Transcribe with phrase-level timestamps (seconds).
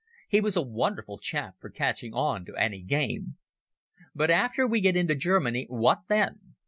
[0.29, 3.37] He was a wonderful chap for catching on to any game.)
[4.15, 6.55] "But after we get into Germany, what then?